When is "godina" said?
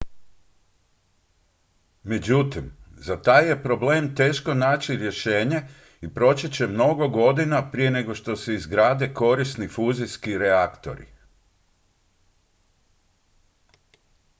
7.09-7.71